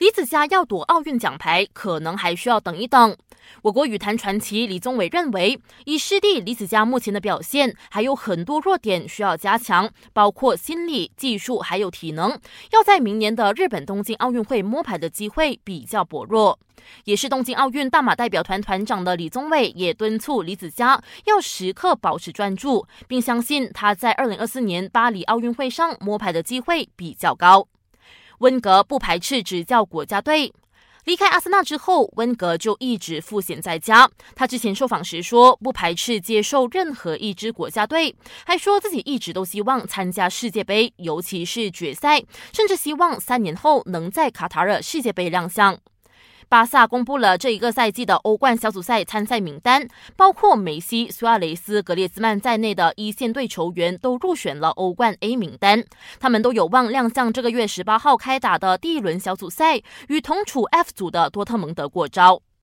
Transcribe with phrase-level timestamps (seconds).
[0.00, 3.14] 李子嘉要夺奥运奖牌，可能还需要等一等。
[3.60, 12.30] 我国羽坛传奇李宗伟认为，以师弟李子嘉目前的表现，还有很多弱点需要加强，包括心理、技术还有体能，
[12.72, 16.58] 要在明年的日本东京奥运会摸牌的机会比较薄弱。
[17.04, 27.68] 也是东京奥运大马代表团团长的李宗伟也敦促李子嘉要时刻保持专注，并相信他在二零二四年巴黎奥运会上摸牌的机会比较高。
[28.40, 30.52] 温格不排斥执教国家队。
[31.04, 34.08] 离开阿森纳之后，温格就一直赋闲在家。
[34.34, 42.22] 他之前受访时说，不排斥接受任何一支国家队，还说自己一直都希望参加世界杯，尤其是决赛，
[42.52, 45.78] 甚至希望三年后能在卡塔尔世界杯亮相。
[46.50, 49.86] 巴萨公布了这一个赛季的欧冠小组赛参赛名单，
[50.16, 55.84] 包括梅西、苏亚雷斯、格列兹曼在内的一线队球员都入选了欧冠 A 名单，
[56.18, 62.42] 他们都有望亮相这个月十八号开打的第一轮小组赛，与同处 F 组的多特蒙德过招。